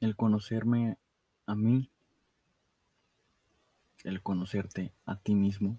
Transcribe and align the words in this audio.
el 0.00 0.16
conocerme 0.16 0.96
a 1.46 1.54
mí, 1.54 1.90
el 4.04 4.22
conocerte 4.22 4.92
a 5.04 5.16
ti 5.16 5.34
mismo, 5.34 5.78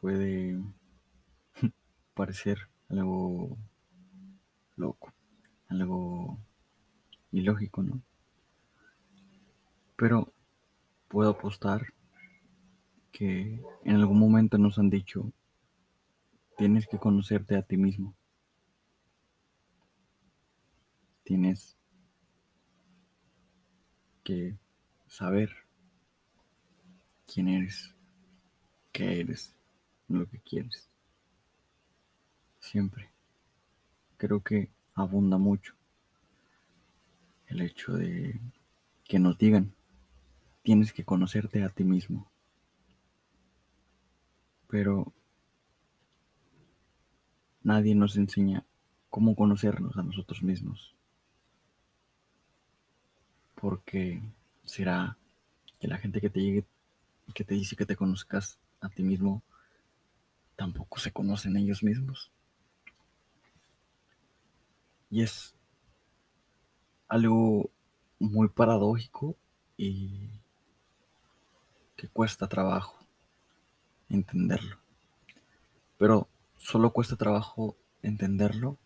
puede 0.00 0.60
parecer 2.14 2.58
algo 2.88 3.56
loco, 4.76 5.12
algo 5.68 6.38
ilógico, 7.32 7.82
¿no? 7.82 8.00
Pero 9.96 10.32
puedo 11.08 11.30
apostar 11.30 11.86
que 13.12 13.62
en 13.84 13.96
algún 13.96 14.18
momento 14.18 14.58
nos 14.58 14.78
han 14.78 14.90
dicho, 14.90 15.32
tienes 16.58 16.86
que 16.86 16.98
conocerte 16.98 17.56
a 17.56 17.62
ti 17.62 17.76
mismo. 17.76 18.14
Tienes 21.24 21.76
que 24.26 24.58
saber 25.06 25.50
quién 27.32 27.46
eres, 27.46 27.94
qué 28.90 29.20
eres, 29.20 29.54
lo 30.08 30.28
que 30.28 30.40
quieres. 30.40 30.88
Siempre. 32.58 33.08
Creo 34.16 34.42
que 34.42 34.68
abunda 34.94 35.38
mucho 35.38 35.74
el 37.46 37.60
hecho 37.60 37.92
de 37.92 38.40
que 39.04 39.20
nos 39.20 39.38
digan, 39.38 39.72
tienes 40.64 40.92
que 40.92 41.04
conocerte 41.04 41.62
a 41.62 41.68
ti 41.68 41.84
mismo. 41.84 42.28
Pero 44.66 45.12
nadie 47.62 47.94
nos 47.94 48.16
enseña 48.16 48.66
cómo 49.08 49.36
conocernos 49.36 49.96
a 49.96 50.02
nosotros 50.02 50.42
mismos. 50.42 50.95
Porque 53.56 54.22
será 54.64 55.16
que 55.80 55.88
la 55.88 55.98
gente 55.98 56.20
que 56.20 56.30
te 56.30 56.40
llegue 56.40 56.64
y 57.26 57.32
que 57.32 57.44
te 57.44 57.54
dice 57.54 57.76
que 57.76 57.86
te 57.86 57.96
conozcas 57.96 58.58
a 58.80 58.88
ti 58.88 59.02
mismo 59.02 59.42
tampoco 60.54 60.98
se 60.98 61.12
conocen 61.12 61.56
ellos 61.56 61.82
mismos. 61.82 62.30
Y 65.10 65.22
es 65.22 65.54
algo 67.08 67.70
muy 68.18 68.48
paradójico 68.48 69.36
y 69.76 70.30
que 71.96 72.08
cuesta 72.08 72.48
trabajo 72.48 72.96
entenderlo. 74.08 74.76
Pero 75.98 76.28
solo 76.56 76.92
cuesta 76.92 77.16
trabajo 77.16 77.76
entenderlo 78.02 78.76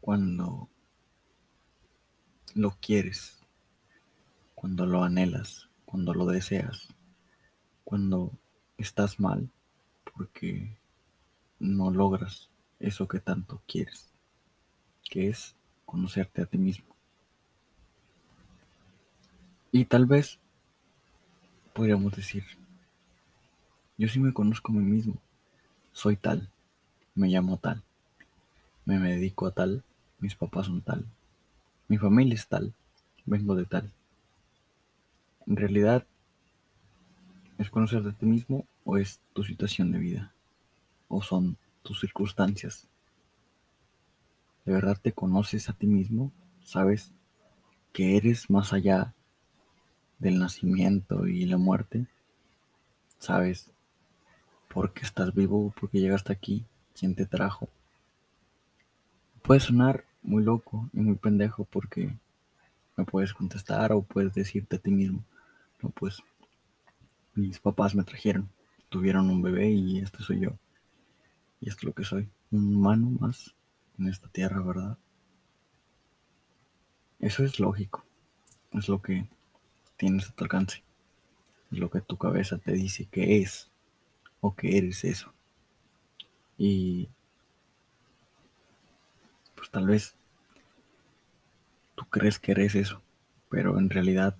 cuando 0.00 0.68
lo 2.54 2.70
quieres, 2.80 3.43
cuando 4.64 4.86
lo 4.86 5.04
anhelas, 5.04 5.68
cuando 5.84 6.14
lo 6.14 6.24
deseas, 6.24 6.88
cuando 7.84 8.32
estás 8.78 9.20
mal 9.20 9.50
porque 10.10 10.78
no 11.58 11.90
logras 11.90 12.48
eso 12.80 13.06
que 13.06 13.20
tanto 13.20 13.60
quieres, 13.68 14.10
que 15.02 15.28
es 15.28 15.54
conocerte 15.84 16.40
a 16.40 16.46
ti 16.46 16.56
mismo. 16.56 16.86
Y 19.70 19.84
tal 19.84 20.06
vez 20.06 20.38
podríamos 21.74 22.16
decir, 22.16 22.44
yo 23.98 24.08
sí 24.08 24.18
me 24.18 24.32
conozco 24.32 24.72
a 24.72 24.76
mí 24.76 24.82
mismo, 24.82 25.18
soy 25.92 26.16
tal, 26.16 26.48
me 27.14 27.28
llamo 27.28 27.58
tal, 27.58 27.82
me 28.86 28.98
dedico 28.98 29.46
a 29.46 29.50
tal, 29.50 29.84
mis 30.20 30.34
papás 30.34 30.68
son 30.68 30.80
tal, 30.80 31.04
mi 31.86 31.98
familia 31.98 32.34
es 32.34 32.48
tal, 32.48 32.72
vengo 33.26 33.56
de 33.56 33.66
tal. 33.66 33.92
En 35.46 35.56
realidad, 35.56 36.06
¿es 37.58 37.70
conocerte 37.70 38.10
a 38.10 38.12
ti 38.12 38.26
mismo 38.26 38.66
o 38.84 38.96
es 38.96 39.20
tu 39.32 39.44
situación 39.44 39.92
de 39.92 39.98
vida? 39.98 40.32
¿O 41.08 41.22
son 41.22 41.56
tus 41.82 42.00
circunstancias? 42.00 42.86
¿De 44.64 44.72
verdad 44.72 44.98
te 45.00 45.12
conoces 45.12 45.68
a 45.68 45.72
ti 45.74 45.86
mismo? 45.86 46.32
¿Sabes 46.64 47.12
que 47.92 48.16
eres 48.16 48.50
más 48.50 48.72
allá 48.72 49.14
del 50.18 50.38
nacimiento 50.38 51.26
y 51.26 51.44
la 51.46 51.58
muerte, 51.58 52.06
sabes 53.18 53.70
por 54.68 54.92
qué 54.92 55.02
estás 55.02 55.34
vivo, 55.34 55.72
por 55.78 55.90
qué 55.90 56.00
llegaste 56.00 56.32
aquí, 56.32 56.64
quién 56.98 57.14
te 57.14 57.26
trajo. 57.26 57.68
Puede 59.42 59.60
sonar 59.60 60.04
muy 60.22 60.42
loco 60.42 60.88
y 60.92 61.00
muy 61.00 61.16
pendejo 61.16 61.64
porque 61.64 62.16
me 62.96 63.04
puedes 63.04 63.34
contestar 63.34 63.92
o 63.92 64.02
puedes 64.02 64.32
decirte 64.34 64.76
a 64.76 64.78
ti 64.78 64.90
mismo, 64.90 65.22
pues 65.90 66.22
mis 67.34 67.58
papás 67.58 67.94
me 67.94 68.04
trajeron, 68.04 68.48
tuvieron 68.88 69.30
un 69.30 69.42
bebé 69.42 69.70
y 69.70 69.98
este 69.98 70.22
soy 70.22 70.40
yo. 70.40 70.50
Y 71.60 71.68
esto 71.68 71.80
es 71.80 71.84
lo 71.84 71.92
que 71.94 72.04
soy, 72.04 72.28
un 72.50 72.76
humano 72.76 73.10
más 73.20 73.54
en 73.98 74.08
esta 74.08 74.28
tierra, 74.28 74.60
¿verdad? 74.60 74.98
Eso 77.20 77.44
es 77.44 77.58
lógico, 77.58 78.04
es 78.72 78.88
lo 78.88 79.00
que 79.00 79.26
tienes 79.96 80.28
a 80.28 80.32
tu 80.32 80.44
alcance. 80.44 80.82
Es 81.72 81.78
lo 81.78 81.90
que 81.90 82.00
tu 82.00 82.16
cabeza 82.16 82.58
te 82.58 82.72
dice 82.72 83.06
que 83.06 83.38
es 83.38 83.70
o 84.40 84.54
que 84.54 84.76
eres 84.76 85.04
eso. 85.04 85.32
Y 86.58 87.08
pues 89.56 89.70
tal 89.70 89.86
vez 89.86 90.14
tú 91.94 92.04
crees 92.06 92.38
que 92.38 92.52
eres 92.52 92.74
eso, 92.74 93.02
pero 93.50 93.78
en 93.78 93.90
realidad 93.90 94.36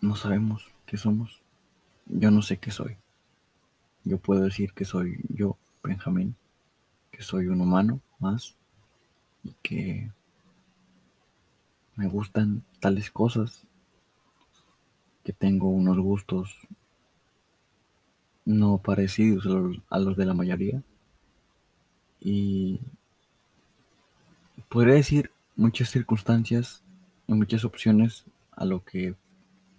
no 0.00 0.16
sabemos 0.16 0.64
qué 0.86 0.96
somos. 0.96 1.40
Yo 2.06 2.30
no 2.30 2.42
sé 2.42 2.58
qué 2.58 2.70
soy. 2.70 2.96
Yo 4.04 4.18
puedo 4.18 4.42
decir 4.42 4.72
que 4.72 4.84
soy 4.84 5.20
yo, 5.28 5.56
Benjamín, 5.82 6.36
que 7.10 7.22
soy 7.22 7.48
un 7.48 7.60
humano 7.60 8.00
más 8.18 8.54
y 9.44 9.54
que 9.62 10.10
me 11.96 12.08
gustan 12.08 12.62
tales 12.80 13.10
cosas 13.10 13.64
que 15.24 15.32
tengo 15.32 15.68
unos 15.68 15.98
gustos 15.98 16.56
no 18.44 18.78
parecidos 18.78 19.46
a 19.90 19.98
los 19.98 20.16
de 20.16 20.24
la 20.24 20.32
mayoría. 20.32 20.82
Y 22.20 22.80
podría 24.70 24.94
decir 24.94 25.30
muchas 25.54 25.90
circunstancias 25.90 26.82
y 27.26 27.34
muchas 27.34 27.64
opciones 27.64 28.24
a 28.52 28.64
lo 28.64 28.84
que 28.84 29.14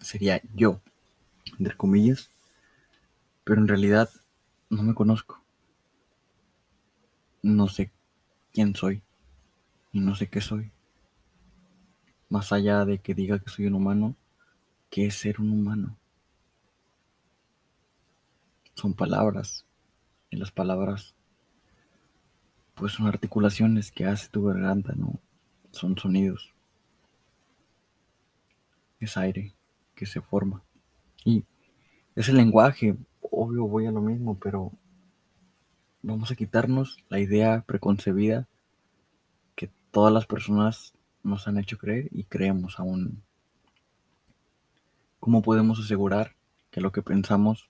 sería 0.01 0.41
yo, 0.55 0.81
entre 1.57 1.75
comillas, 1.75 2.29
pero 3.43 3.61
en 3.61 3.67
realidad 3.67 4.09
no 4.69 4.83
me 4.83 4.93
conozco. 4.93 5.41
No 7.41 7.67
sé 7.67 7.91
quién 8.53 8.75
soy 8.75 9.01
y 9.91 9.99
no 9.99 10.15
sé 10.15 10.27
qué 10.27 10.41
soy. 10.41 10.71
Más 12.29 12.51
allá 12.51 12.85
de 12.85 12.99
que 12.99 13.13
diga 13.13 13.39
que 13.39 13.49
soy 13.49 13.65
un 13.65 13.75
humano, 13.75 14.15
¿Qué 14.89 15.05
es 15.05 15.15
ser 15.15 15.39
un 15.39 15.51
humano? 15.51 15.95
Son 18.73 18.93
palabras. 18.93 19.65
Y 20.31 20.37
las 20.37 20.51
palabras, 20.51 21.13
pues 22.75 22.93
son 22.93 23.07
articulaciones 23.07 23.91
que 23.91 24.05
hace 24.05 24.29
tu 24.29 24.45
garganta, 24.45 24.93
¿no? 24.95 25.19
Son 25.71 25.97
sonidos. 25.97 26.53
Es 28.99 29.15
aire 29.17 29.53
que 29.99 30.05
se 30.05 30.21
forma. 30.21 30.63
Y 31.25 31.43
es 32.15 32.29
el 32.29 32.37
lenguaje. 32.37 32.95
Obvio 33.19 33.67
voy 33.67 33.85
a 33.85 33.91
lo 33.91 33.99
mismo, 33.99 34.39
pero 34.39 34.71
vamos 36.01 36.31
a 36.31 36.35
quitarnos 36.35 37.03
la 37.09 37.19
idea 37.19 37.65
preconcebida 37.67 38.47
que 39.55 39.69
todas 39.91 40.13
las 40.13 40.25
personas 40.25 40.93
nos 41.21 41.49
han 41.49 41.57
hecho 41.57 41.77
creer 41.77 42.07
y 42.11 42.23
creemos 42.23 42.79
aún 42.79 43.23
¿Cómo 45.19 45.41
podemos 45.41 45.81
asegurar 45.81 46.37
que 46.71 46.79
lo 46.79 46.93
que 46.93 47.01
pensamos 47.01 47.69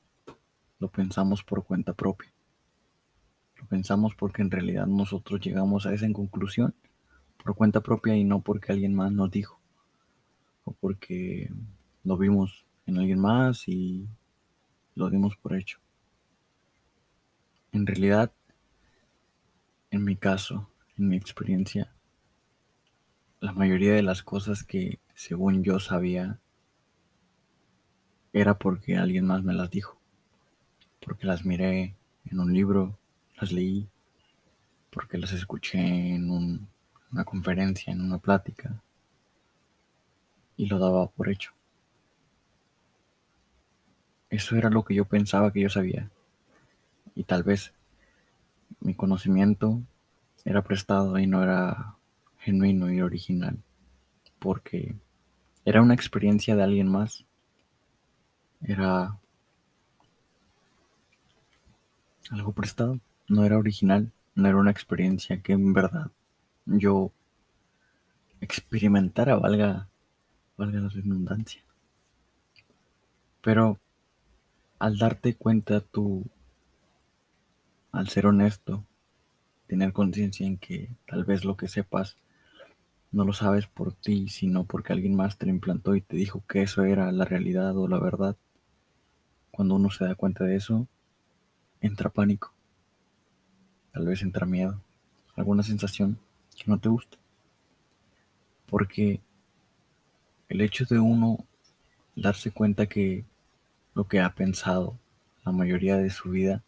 lo 0.78 0.90
pensamos 0.92 1.44
por 1.44 1.64
cuenta 1.64 1.94
propia? 1.94 2.32
Lo 3.58 3.66
pensamos 3.66 4.14
porque 4.14 4.44
en 4.44 4.52
realidad 4.52 4.86
nosotros 4.86 5.42
llegamos 5.42 5.88
a 5.88 5.94
esa 5.96 6.06
conclusión 6.14 6.76
por 7.44 7.56
cuenta 7.56 7.82
propia 7.82 8.16
y 8.16 8.24
no 8.24 8.42
porque 8.42 8.72
alguien 8.72 8.94
más 8.94 9.12
nos 9.12 9.32
dijo 9.32 9.60
o 10.64 10.74
porque 10.74 11.50
lo 12.04 12.18
vimos 12.18 12.66
en 12.86 12.98
alguien 12.98 13.20
más 13.20 13.68
y 13.68 14.08
lo 14.96 15.10
dimos 15.10 15.36
por 15.36 15.56
hecho. 15.56 15.80
En 17.72 17.86
realidad, 17.86 18.32
en 19.92 20.04
mi 20.04 20.16
caso, 20.16 20.70
en 20.98 21.10
mi 21.10 21.18
experiencia, 21.18 21.94
la 23.40 23.54
mayoría 23.54 23.94
de 23.94 24.02
las 24.02 24.24
cosas 24.24 24.64
que 24.64 25.00
según 25.14 25.64
yo 25.64 25.80
sabía 25.80 26.40
era 28.34 28.58
porque 28.58 28.98
alguien 28.98 29.26
más 29.26 29.44
me 29.44 29.54
las 29.54 29.70
dijo, 29.70 29.98
porque 31.00 31.26
las 31.26 31.46
miré 31.46 31.96
en 32.26 32.40
un 32.40 32.54
libro, 32.54 32.98
las 33.40 33.52
leí, 33.52 33.88
porque 34.90 35.18
las 35.18 35.32
escuché 35.32 35.80
en 36.16 36.30
una 37.12 37.24
conferencia, 37.24 37.94
en 37.94 38.02
una 38.02 38.18
plática, 38.18 38.82
y 40.58 40.66
lo 40.66 40.78
daba 40.80 41.08
por 41.08 41.30
hecho. 41.30 41.54
Eso 44.30 44.56
era 44.56 44.70
lo 44.70 44.84
que 44.84 44.96
yo 44.96 45.06
pensaba 45.06 45.52
que 45.52 45.62
yo 45.62 45.70
sabía. 45.70 46.10
Y 47.16 47.24
tal 47.24 47.44
vez 47.44 47.74
mi 48.80 48.94
conocimiento 48.94 49.82
era 50.46 50.64
prestado 50.64 51.18
y 51.20 51.28
no 51.28 51.44
era 51.44 51.96
genuino 52.40 52.92
y 52.92 53.02
original, 53.02 53.58
porque 54.40 54.96
era 55.66 55.82
una 55.82 55.94
experiencia 55.94 56.56
de 56.56 56.64
alguien 56.64 56.88
más. 56.88 57.26
Era 58.62 59.18
algo 62.30 62.54
prestado, 62.54 63.00
no 63.28 63.44
era 63.44 63.58
original, 63.58 64.12
no 64.36 64.48
era 64.48 64.58
una 64.58 64.72
experiencia 64.72 65.42
que 65.42 65.54
en 65.54 65.74
verdad 65.74 66.12
yo 66.66 67.12
experimentara, 68.42 69.36
valga, 69.36 69.88
valga 70.58 70.80
la 70.80 70.90
redundancia. 70.90 71.62
Pero 73.42 73.80
al 74.80 74.98
darte 74.98 75.36
cuenta 75.36 75.82
tú, 75.82 76.26
al 77.92 78.08
ser 78.08 78.26
honesto, 78.26 78.86
tener 79.68 79.94
conciencia 79.94 80.48
en 80.48 80.58
que 80.58 80.90
tal 81.06 81.26
vez 81.26 81.44
lo 81.44 81.58
que 81.58 81.68
sepas 81.68 82.16
no 83.12 83.26
lo 83.26 83.34
sabes 83.34 83.68
por 83.68 83.94
ti, 83.94 84.30
sino 84.30 84.64
porque 84.64 84.94
alguien 84.94 85.16
más 85.16 85.38
te 85.38 85.46
lo 85.46 85.52
implantó 85.52 85.96
y 85.96 86.02
te 86.02 86.16
dijo 86.16 86.44
que 86.48 86.62
eso 86.62 86.84
era 86.84 87.12
la 87.12 87.26
realidad 87.26 87.76
o 87.78 87.88
la 87.88 88.00
verdad. 88.00 88.38
Cuando 89.52 89.76
uno 89.76 89.90
se 89.90 90.06
da 90.06 90.16
cuenta 90.16 90.44
de 90.46 90.56
eso, 90.56 90.88
entra 91.82 92.10
pánico. 92.10 92.54
Tal 93.92 94.06
vez 94.06 94.22
entra 94.22 94.46
miedo, 94.46 94.80
alguna 95.36 95.64
sensación 95.64 96.20
que 96.56 96.66
no 96.68 96.80
te 96.80 96.90
gusta. 96.90 97.18
Porque 98.68 99.20
el 100.48 100.62
hecho 100.62 100.86
de 100.86 101.00
uno 101.00 101.44
darse 102.16 102.52
cuenta 102.52 102.86
que 102.86 103.26
lo 103.94 104.08
que 104.08 104.20
ha 104.20 104.34
pensado 104.36 104.98
la 105.44 105.52
mayoría 105.52 105.98
de 105.98 106.10
su 106.10 106.30
vida 106.30 106.64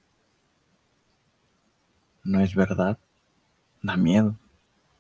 no 2.24 2.40
es 2.40 2.56
verdad, 2.56 2.98
da 3.82 3.98
miedo, 3.98 4.38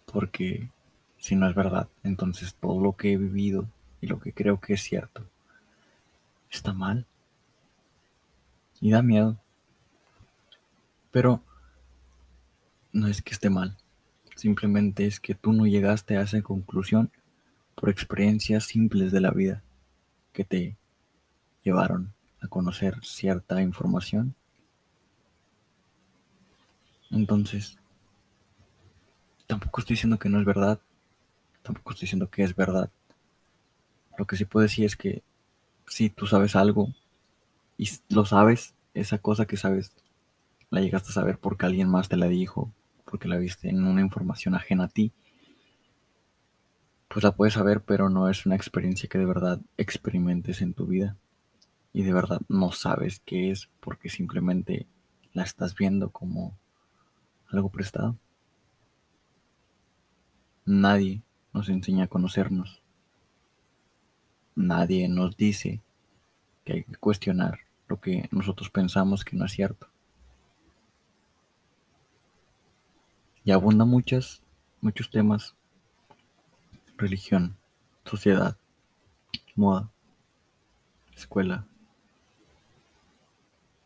porque 0.05 0.69
si 1.17 1.35
no 1.35 1.47
es 1.47 1.55
verdad, 1.55 1.87
entonces 2.03 2.55
todo 2.55 2.81
lo 2.81 2.93
que 2.93 3.13
he 3.13 3.17
vivido 3.17 3.67
y 4.01 4.07
lo 4.07 4.19
que 4.19 4.33
creo 4.33 4.59
que 4.59 4.73
es 4.73 4.81
cierto 4.81 5.23
está 6.49 6.73
mal 6.73 7.05
y 8.79 8.91
da 8.91 9.01
miedo. 9.01 9.37
Pero 11.11 11.43
no 12.91 13.07
es 13.07 13.21
que 13.21 13.33
esté 13.33 13.49
mal, 13.49 13.77
simplemente 14.35 15.05
es 15.05 15.19
que 15.19 15.35
tú 15.35 15.53
no 15.53 15.65
llegaste 15.65 16.17
a 16.17 16.21
esa 16.21 16.41
conclusión 16.41 17.11
por 17.75 17.89
experiencias 17.89 18.65
simples 18.65 19.11
de 19.11 19.21
la 19.21 19.31
vida 19.31 19.63
que 20.33 20.43
te 20.43 20.77
llevaron 21.63 22.13
a 22.41 22.47
conocer 22.47 22.95
cierta 23.03 23.61
información. 23.61 24.35
Entonces, 27.09 27.77
tampoco 29.47 29.81
estoy 29.81 29.95
diciendo 29.95 30.17
que 30.17 30.29
no 30.29 30.39
es 30.39 30.45
verdad, 30.45 30.79
tampoco 31.61 31.91
estoy 31.91 32.05
diciendo 32.05 32.29
que 32.29 32.43
es 32.43 32.55
verdad. 32.55 32.89
Lo 34.17 34.25
que 34.25 34.37
sí 34.37 34.45
puedo 34.45 34.63
decir 34.63 34.85
es 34.85 34.95
que 34.95 35.23
si 35.87 36.09
tú 36.09 36.25
sabes 36.25 36.55
algo 36.55 36.93
y 37.77 37.89
lo 38.09 38.25
sabes, 38.25 38.73
esa 38.93 39.17
cosa 39.17 39.45
que 39.45 39.57
sabes 39.57 39.93
la 40.69 40.81
llegaste 40.81 41.09
a 41.09 41.13
saber 41.13 41.37
porque 41.37 41.65
alguien 41.65 41.89
más 41.89 42.07
te 42.07 42.17
la 42.17 42.27
dijo, 42.27 42.71
porque 43.05 43.27
la 43.27 43.37
viste 43.37 43.69
en 43.69 43.83
una 43.83 44.01
información 44.01 44.55
ajena 44.55 44.85
a 44.85 44.87
ti, 44.87 45.11
pues 47.09 47.23
la 47.23 47.33
puedes 47.33 47.55
saber, 47.55 47.81
pero 47.81 48.09
no 48.09 48.29
es 48.29 48.45
una 48.45 48.55
experiencia 48.55 49.09
que 49.09 49.17
de 49.17 49.25
verdad 49.25 49.59
experimentes 49.75 50.61
en 50.61 50.73
tu 50.73 50.87
vida 50.87 51.17
y 51.93 52.03
de 52.03 52.13
verdad 52.13 52.41
no 52.47 52.71
sabes 52.71 53.21
qué 53.25 53.51
es 53.51 53.69
porque 53.79 54.09
simplemente 54.09 54.87
la 55.33 55.43
estás 55.43 55.75
viendo 55.75 56.09
como 56.09 56.57
algo 57.49 57.69
prestado. 57.69 58.15
Nadie 60.65 61.21
nos 61.53 61.69
enseña 61.69 62.05
a 62.05 62.07
conocernos. 62.07 62.81
Nadie 64.55 65.09
nos 65.09 65.35
dice 65.35 65.81
que 66.63 66.73
hay 66.73 66.83
que 66.83 66.95
cuestionar 66.95 67.59
lo 67.87 67.99
que 67.99 68.29
nosotros 68.31 68.69
pensamos 68.69 69.25
que 69.25 69.35
no 69.35 69.45
es 69.45 69.51
cierto. 69.51 69.87
Y 73.43 73.51
abunda 73.51 73.85
muchas, 73.85 74.41
muchos 74.81 75.09
temas. 75.09 75.55
Religión, 76.95 77.57
sociedad, 78.05 78.55
moda, 79.55 79.89
escuela, 81.15 81.65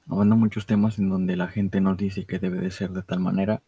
Abundan 0.08 0.40
muchos 0.40 0.66
temas 0.66 1.00
en 1.00 1.10
donde 1.10 1.36
la 1.36 1.48
gente 1.48 1.82
nos 1.82 1.98
dice 1.98 2.26
que 2.26 2.38
debe 2.38 2.60
de 2.60 2.72
ser 2.72 2.92
de 2.92 3.02
tal 3.02 3.20
manera, 3.20 3.64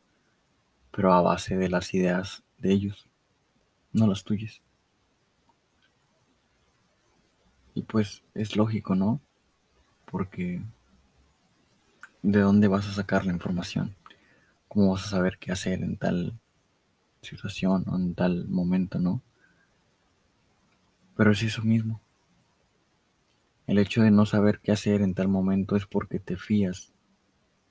pero 0.91 1.13
a 1.13 1.21
base 1.21 1.57
de 1.57 1.69
las 1.69 1.93
ideas 1.93 2.43
de 2.59 2.71
ellos, 2.71 3.07
no 3.91 4.07
las 4.07 4.23
tuyas. 4.23 4.61
Y 7.73 7.81
pues 7.83 8.23
es 8.33 8.55
lógico, 8.55 8.95
¿no? 8.95 9.19
Porque 10.05 10.61
¿de 12.21 12.39
dónde 12.39 12.67
vas 12.67 12.87
a 12.87 12.93
sacar 12.93 13.25
la 13.25 13.33
información? 13.33 13.95
¿Cómo 14.67 14.91
vas 14.91 15.05
a 15.05 15.09
saber 15.09 15.37
qué 15.39 15.51
hacer 15.51 15.81
en 15.83 15.97
tal 15.97 16.39
situación 17.21 17.83
o 17.87 17.95
en 17.95 18.15
tal 18.15 18.47
momento, 18.47 18.99
no? 18.99 19.21
Pero 21.15 21.31
es 21.31 21.41
eso 21.41 21.63
mismo. 21.63 21.99
El 23.67 23.79
hecho 23.79 24.01
de 24.01 24.11
no 24.11 24.25
saber 24.25 24.61
qué 24.61 24.71
hacer 24.71 25.01
en 25.01 25.13
tal 25.13 25.27
momento 25.27 25.75
es 25.75 25.85
porque 25.85 26.19
te 26.19 26.37
fías 26.37 26.93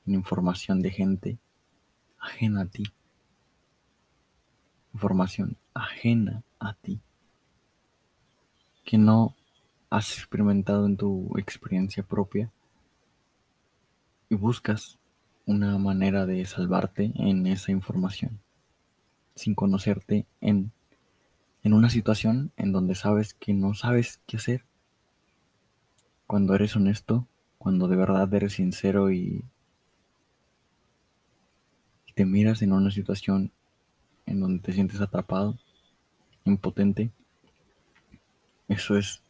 en 0.06 0.14
información 0.14 0.82
de 0.82 0.90
gente 0.90 1.38
ajena 2.18 2.62
a 2.62 2.66
ti. 2.66 2.84
Información 4.92 5.56
ajena 5.72 6.42
a 6.58 6.74
ti. 6.74 7.00
Que 8.84 8.98
no 8.98 9.34
has 9.88 10.18
experimentado 10.18 10.84
en 10.84 10.98
tu 10.98 11.32
experiencia 11.38 12.02
propia 12.02 12.52
y 14.28 14.34
buscas 14.34 14.98
una 15.46 15.78
manera 15.78 16.26
de 16.26 16.44
salvarte 16.44 17.12
en 17.14 17.46
esa 17.46 17.72
información 17.72 18.40
sin 19.34 19.54
conocerte 19.54 20.26
en, 20.42 20.72
en 21.62 21.72
una 21.72 21.88
situación 21.88 22.52
en 22.56 22.72
donde 22.72 22.94
sabes 22.94 23.32
que 23.32 23.54
no 23.54 23.72
sabes 23.72 24.20
qué 24.26 24.36
hacer 24.36 24.64
cuando 26.26 26.54
eres 26.54 26.74
honesto, 26.76 27.26
cuando 27.58 27.88
de 27.88 27.96
verdad 27.96 28.32
eres 28.34 28.54
sincero 28.54 29.10
y, 29.10 29.44
te 32.14 32.24
miras 32.24 32.62
en 32.62 32.72
una 32.72 32.90
situación 32.90 33.52
en 34.24 34.40
donde 34.40 34.62
te 34.62 34.72
sientes 34.72 35.02
atrapado, 35.02 35.58
impotente, 36.44 37.10
eso 38.68 38.96
es 38.96 39.22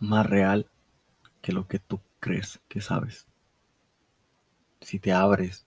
más 0.00 0.26
real 0.26 0.66
que 1.40 1.52
lo 1.52 1.68
que 1.68 1.78
tú 1.78 2.00
crees 2.18 2.60
que 2.68 2.80
sabes. 2.80 3.26
Si 4.80 4.98
te 4.98 5.12
abres 5.12 5.66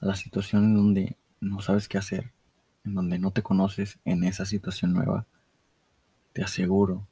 a 0.00 0.06
la 0.06 0.14
situación 0.14 0.64
en 0.64 0.74
donde 0.74 1.16
no 1.40 1.60
sabes 1.60 1.88
qué 1.88 1.98
hacer, 1.98 2.32
en 2.84 2.94
donde 2.94 3.18
no 3.18 3.30
te 3.30 3.42
conoces 3.42 3.98
en 4.06 4.24
esa 4.24 4.46
situación 4.46 4.94
nueva, 4.94 5.26
te 6.32 6.42
aseguro 6.42 7.06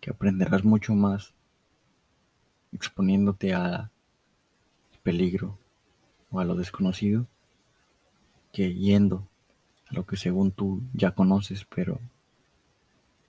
que 0.00 0.10
aprenderás 0.10 0.64
mucho 0.64 0.94
más 0.94 1.34
exponiéndote 2.72 3.54
al 3.54 3.90
peligro 5.02 5.58
o 6.30 6.40
a 6.40 6.44
lo 6.44 6.54
desconocido 6.54 7.26
que 8.52 8.74
yendo 8.74 9.26
a 9.88 9.94
lo 9.94 10.04
que 10.04 10.16
según 10.16 10.50
tú 10.50 10.82
ya 10.92 11.12
conoces, 11.12 11.64
pero 11.64 12.00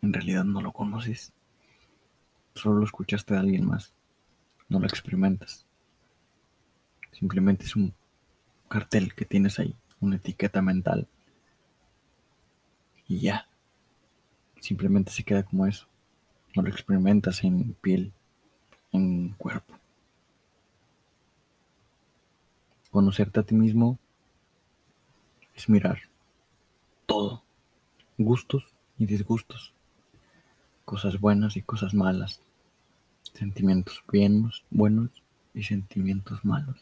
en 0.02 0.12
realidad 0.14 0.44
no 0.44 0.62
lo 0.62 0.72
conoces. 0.72 1.32
Solo 2.56 2.80
lo 2.80 2.86
escuchaste 2.86 3.36
de 3.36 3.40
alguien 3.40 3.66
más, 3.66 3.94
no 4.68 4.80
lo 4.80 4.88
experimentas. 4.88 5.66
Simplemente 7.12 7.66
es 7.66 7.76
un 7.76 7.94
cartel 8.68 9.14
que 9.14 9.26
tienes 9.26 9.60
ahí, 9.60 9.76
una 10.00 10.16
etiqueta 10.16 10.62
mental. 10.62 11.08
Y 13.08 13.20
ya, 13.20 13.48
simplemente 14.60 15.12
se 15.12 15.24
queda 15.24 15.44
como 15.44 15.68
eso 15.68 15.88
no 16.58 16.64
lo 16.64 16.70
experimentas 16.70 17.44
en 17.44 17.76
piel, 17.76 18.12
en 18.92 19.30
cuerpo. 19.38 19.76
Conocerte 22.90 23.40
a 23.40 23.44
ti 23.44 23.54
mismo 23.54 24.00
es 25.54 25.70
mirar 25.70 26.00
todo, 27.06 27.44
gustos 28.18 28.74
y 28.98 29.06
disgustos, 29.06 29.72
cosas 30.84 31.20
buenas 31.20 31.58
y 31.58 31.62
cosas 31.62 31.94
malas, 31.94 32.42
sentimientos 33.34 34.04
buenos, 34.12 34.64
buenos 34.72 35.12
y 35.54 35.62
sentimientos 35.62 36.44
malos. 36.44 36.78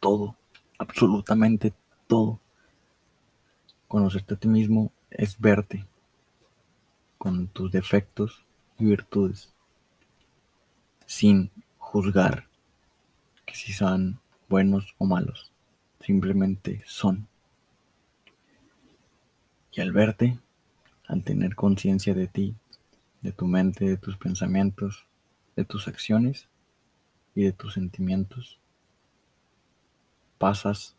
Todo, 0.00 0.34
absolutamente 0.78 1.74
todo. 2.06 2.40
Conocerte 3.86 4.32
a 4.32 4.38
ti 4.38 4.48
mismo 4.48 4.92
es 5.10 5.38
verte 5.38 5.84
con 7.20 7.48
tus 7.48 7.70
defectos 7.70 8.46
y 8.78 8.86
virtudes, 8.86 9.52
sin 11.04 11.50
juzgar 11.76 12.48
que 13.44 13.54
si 13.54 13.74
son 13.74 14.18
buenos 14.48 14.94
o 14.96 15.04
malos, 15.04 15.52
simplemente 16.00 16.82
son. 16.86 17.28
Y 19.70 19.82
al 19.82 19.92
verte, 19.92 20.38
al 21.08 21.22
tener 21.22 21.56
conciencia 21.56 22.14
de 22.14 22.26
ti, 22.26 22.54
de 23.20 23.32
tu 23.32 23.46
mente, 23.46 23.84
de 23.84 23.98
tus 23.98 24.16
pensamientos, 24.16 25.04
de 25.56 25.66
tus 25.66 25.88
acciones 25.88 26.48
y 27.34 27.42
de 27.42 27.52
tus 27.52 27.74
sentimientos, 27.74 28.58
pasas 30.38 30.96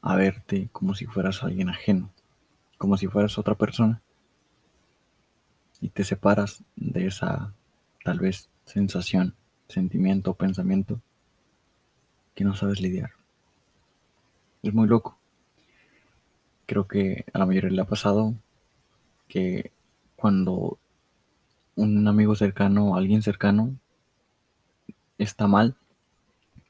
a 0.00 0.16
verte 0.16 0.70
como 0.72 0.94
si 0.94 1.04
fueras 1.04 1.42
alguien 1.42 1.68
ajeno, 1.68 2.10
como 2.78 2.96
si 2.96 3.08
fueras 3.08 3.36
otra 3.36 3.56
persona. 3.56 4.00
Y 5.84 5.90
te 5.90 6.02
separas 6.02 6.64
de 6.76 7.08
esa 7.08 7.52
tal 8.02 8.18
vez 8.18 8.48
sensación, 8.64 9.34
sentimiento 9.68 10.30
o 10.30 10.34
pensamiento 10.34 10.98
que 12.34 12.42
no 12.42 12.56
sabes 12.56 12.80
lidiar. 12.80 13.10
Es 14.62 14.72
muy 14.72 14.88
loco. 14.88 15.18
Creo 16.64 16.88
que 16.88 17.26
a 17.34 17.38
la 17.38 17.44
mayoría 17.44 17.68
le 17.68 17.82
ha 17.82 17.84
pasado 17.84 18.32
que 19.28 19.72
cuando 20.16 20.78
un 21.76 22.08
amigo 22.08 22.34
cercano, 22.34 22.96
alguien 22.96 23.20
cercano, 23.20 23.76
está 25.18 25.48
mal, 25.48 25.76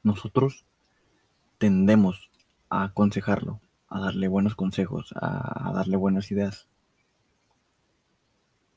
nosotros 0.03 0.65
tendemos 1.57 2.29
a 2.69 2.83
aconsejarlo, 2.83 3.61
a 3.87 4.01
darle 4.01 4.27
buenos 4.27 4.55
consejos, 4.55 5.13
a, 5.15 5.71
darle 5.73 5.95
buenas 5.95 6.29
ideas. 6.31 6.67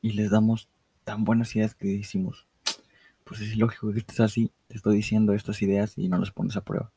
Y 0.00 0.12
les 0.12 0.31
damos 0.31 0.69
tan 1.05 1.25
buenas 1.25 1.55
ideas 1.57 1.75
que 1.75 1.88
decimos, 1.88 2.47
pues 3.25 3.40
es 3.40 3.57
lógico 3.57 3.93
que 3.93 3.99
estés 3.99 4.21
así, 4.21 4.50
te 4.69 4.76
estoy 4.76 4.97
diciendo 4.97 5.33
estas 5.33 5.61
ideas 5.62 5.97
y 5.99 6.09
no 6.09 6.19
las 6.19 6.31
pones 6.31 6.57
a 6.57 6.64
prueba. 6.64 6.90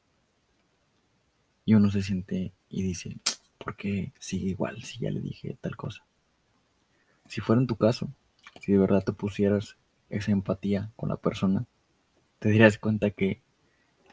Y 1.65 1.73
uno 1.73 1.89
se 1.89 2.01
siente 2.01 2.53
y 2.69 2.83
dice, 2.83 3.17
¿por 3.57 3.75
qué 3.75 4.13
sigue 4.19 4.49
igual 4.49 4.83
si 4.83 4.99
ya 4.99 5.11
le 5.11 5.21
dije 5.21 5.57
tal 5.61 5.75
cosa? 5.75 6.03
Si 7.27 7.41
fuera 7.41 7.61
en 7.61 7.67
tu 7.67 7.75
caso, 7.75 8.09
si 8.59 8.71
de 8.71 8.77
verdad 8.77 9.03
te 9.03 9.13
pusieras 9.13 9.77
esa 10.09 10.31
empatía 10.31 10.91
con 10.95 11.09
la 11.09 11.17
persona, 11.17 11.65
te 12.39 12.49
darías 12.49 12.77
cuenta 12.77 13.11
que 13.11 13.41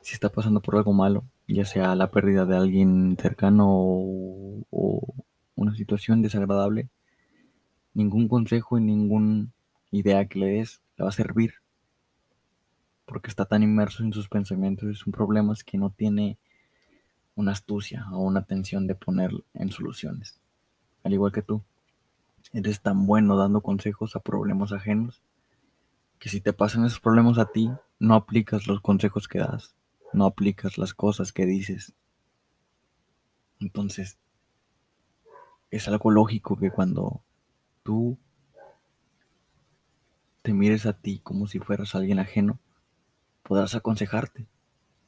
si 0.03 0.15
está 0.15 0.29
pasando 0.29 0.61
por 0.61 0.77
algo 0.77 0.93
malo, 0.93 1.25
ya 1.47 1.65
sea 1.65 1.95
la 1.95 2.11
pérdida 2.11 2.45
de 2.45 2.57
alguien 2.57 3.17
cercano 3.21 3.67
o, 3.69 5.15
una 5.55 5.75
situación 5.75 6.23
desagradable, 6.23 6.89
ningún 7.95 8.29
consejo 8.29 8.79
y 8.79 8.83
ninguna 8.83 9.49
idea 9.91 10.27
que 10.27 10.39
le 10.39 10.47
des 10.47 10.83
le 10.97 11.05
va 11.05 11.11
a 11.11 11.13
servir. 11.13 11.55
Porque 13.07 13.29
está 13.29 13.47
tan 13.47 13.63
inmerso 13.63 14.03
en 14.03 14.13
sus 14.13 14.29
pensamientos 14.29 14.89
y 14.89 14.95
sus 14.95 15.13
problemas 15.13 15.65
que 15.65 15.79
no 15.79 15.91
tiene 15.91 16.39
una 17.35 17.53
astucia 17.53 18.07
o 18.13 18.19
una 18.19 18.41
atención 18.41 18.87
de 18.87 18.95
poner 18.95 19.31
en 19.55 19.71
soluciones. 19.71 20.41
Al 21.05 21.15
igual 21.15 21.33
que 21.33 21.43
tú, 21.43 21.63
eres 22.53 22.81
tan 22.83 23.07
bueno 23.07 23.37
dando 23.37 23.61
consejos 23.61 24.17
a 24.17 24.21
problemas 24.21 24.73
ajenos 24.73 25.23
que 26.19 26.29
si 26.29 26.41
te 26.41 26.53
pasan 26.53 26.85
esos 26.85 27.01
problemas 27.01 27.39
a 27.39 27.47
ti, 27.47 27.71
no 28.01 28.15
aplicas 28.15 28.67
los 28.67 28.81
consejos 28.81 29.29
que 29.29 29.39
das 29.39 29.75
no 30.13 30.27
aplicas 30.27 30.79
las 30.79 30.95
cosas 30.95 31.33
que 31.33 31.47
dices. 31.47 31.95
Entonces, 33.61 34.19
es 35.71 35.89
algo 35.89 36.11
lógico 36.11 36.57
que 36.57 36.71
cuando 36.71 37.23
tú 37.89 38.19
te 40.43 40.53
mires 40.53 40.85
a 40.85 40.93
ti 40.93 41.21
como 41.25 41.47
si 41.47 41.59
fueras 41.59 41.95
alguien 41.95 42.19
ajeno, 42.19 42.59
podrás 43.43 43.75
aconsejarte, 43.75 44.47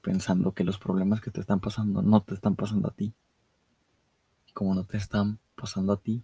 pensando 0.01 0.53
que 0.53 0.65
los 0.65 0.79
problemas 0.79 1.21
que 1.21 1.31
te 1.31 1.41
están 1.43 1.61
pasando 1.61 2.01
no 2.01 2.23
te 2.23 2.33
están 2.33 2.57
pasando 2.57 2.89
a 2.89 2.95
ti. 2.95 3.13
Como 4.55 4.75
no 4.75 4.85
te 4.85 4.97
están 4.97 5.41
pasando 5.57 5.93
a 5.93 6.01
ti, 6.01 6.23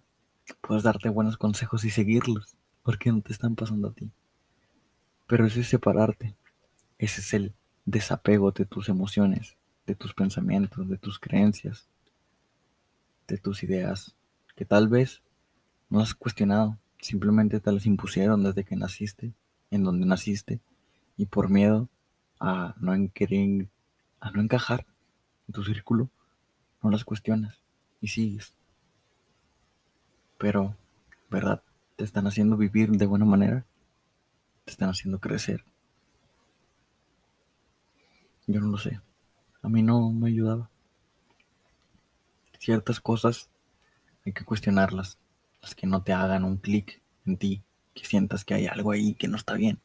puedes 0.62 0.82
darte 0.82 1.10
buenos 1.10 1.36
consejos 1.36 1.84
y 1.84 1.90
seguirlos, 1.90 2.56
porque 2.82 3.12
no 3.12 3.20
te 3.20 3.34
están 3.34 3.54
pasando 3.54 3.88
a 3.88 3.92
ti. 3.92 4.10
Pero 5.26 5.44
eso 5.44 5.60
es 5.60 5.68
separarte. 5.68 6.36
Ese 6.96 7.20
es 7.20 7.34
el 7.34 7.52
desapego 7.84 8.50
de 8.52 8.64
tus 8.64 8.88
emociones, 8.88 9.58
de 9.86 9.94
tus 9.94 10.14
pensamientos, 10.14 10.88
de 10.88 10.96
tus 10.96 11.18
creencias, 11.18 11.86
de 13.28 13.36
tus 13.36 13.62
ideas, 13.62 14.16
que 14.54 14.64
tal 14.64 14.88
vez 14.88 15.20
no 15.88 16.00
has 16.00 16.14
cuestionado, 16.14 16.78
simplemente 17.00 17.60
te 17.60 17.72
las 17.72 17.86
impusieron 17.86 18.42
desde 18.42 18.64
que 18.64 18.76
naciste, 18.76 19.32
en 19.70 19.84
donde 19.84 20.06
naciste, 20.06 20.60
y 21.16 21.26
por 21.26 21.48
miedo 21.48 21.88
a 22.40 22.74
no, 22.80 22.92
querer, 23.12 23.68
a 24.20 24.30
no 24.30 24.40
encajar 24.40 24.86
en 25.48 25.54
tu 25.54 25.64
círculo, 25.64 26.10
no 26.82 26.90
las 26.90 27.04
cuestionas 27.04 27.58
y 28.00 28.08
sigues. 28.08 28.54
Pero, 30.38 30.76
¿verdad? 31.30 31.62
Te 31.96 32.04
están 32.04 32.26
haciendo 32.26 32.56
vivir 32.56 32.90
de 32.90 33.06
buena 33.06 33.24
manera, 33.24 33.64
te 34.64 34.72
están 34.72 34.90
haciendo 34.90 35.18
crecer. 35.18 35.64
Yo 38.46 38.60
no 38.60 38.68
lo 38.68 38.78
sé. 38.78 39.00
A 39.62 39.68
mí 39.68 39.82
no 39.82 40.10
me 40.12 40.28
ayudaba. 40.28 40.70
Ciertas 42.58 43.00
cosas 43.00 43.48
hay 44.24 44.32
que 44.32 44.44
cuestionarlas. 44.44 45.18
Que 45.74 45.86
no 45.86 46.02
te 46.02 46.12
hagan 46.12 46.44
un 46.44 46.58
clic 46.58 47.02
en 47.26 47.36
ti, 47.36 47.62
que 47.94 48.04
sientas 48.04 48.44
que 48.44 48.54
hay 48.54 48.66
algo 48.66 48.92
ahí 48.92 49.14
que 49.14 49.28
no 49.28 49.36
está 49.36 49.54
bien. 49.54 49.80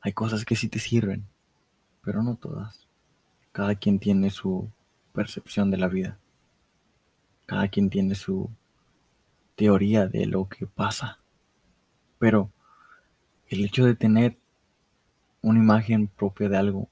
Hay 0.00 0.12
cosas 0.12 0.44
que 0.44 0.56
sí 0.56 0.68
te 0.68 0.78
sirven, 0.78 1.26
pero 2.02 2.22
no 2.22 2.36
todas. 2.36 2.86
Cada 3.52 3.74
quien 3.76 3.98
tiene 3.98 4.30
su 4.30 4.70
percepción 5.12 5.70
de 5.70 5.78
la 5.78 5.88
vida. 5.88 6.18
Cada 7.46 7.68
quien 7.68 7.88
tiene 7.88 8.14
su 8.14 8.50
teoría 9.54 10.06
de 10.06 10.26
lo 10.26 10.48
que 10.48 10.66
pasa. 10.66 11.18
Pero 12.18 12.50
el 13.48 13.64
hecho 13.64 13.84
de 13.84 13.94
tener 13.94 14.38
una 15.42 15.58
imagen 15.58 16.08
propia 16.08 16.48
de 16.48 16.56
algo 16.56 16.88